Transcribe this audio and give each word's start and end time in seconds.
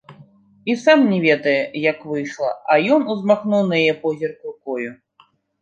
І 0.73 0.75
сам 0.83 1.03
не 1.11 1.19
ведае, 1.25 1.53
як 1.91 1.99
выйшла, 2.13 2.51
а 2.71 2.79
ён 2.97 3.01
узмахнуў 3.17 3.61
на 3.69 3.75
яе 3.85 3.95
позірк 4.07 4.37
рукою. 4.53 4.91